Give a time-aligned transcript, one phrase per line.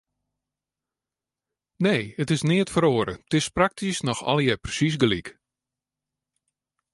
[1.83, 5.27] Nee, it is neat feroare, it is praktysk noch allegear persiis gelyk.